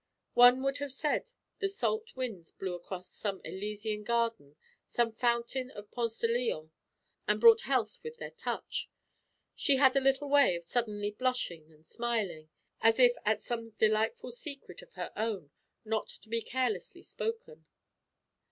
[0.33, 4.55] One would have said the salt winds blew across some Elysian garden,
[4.87, 6.71] some fountain of Ponce de Leon,
[7.27, 8.89] and brought health with their touch.
[9.53, 12.49] She had a little way of suddenly blushing and smiling,
[12.81, 15.51] as if at some delightful secret of her own
[15.85, 17.67] not to be carelessly spoken.